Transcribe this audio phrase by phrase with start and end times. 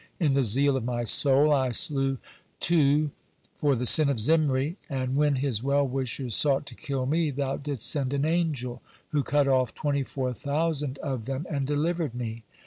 [0.19, 2.17] In the zeal of my soul I slew
[2.59, 3.11] two
[3.55, 7.57] for the sin of Zimri, and when his well wishers sought to kill me, Thou
[7.57, 12.41] didst send an angel, who cut off twenty four thousand of them and delivered me.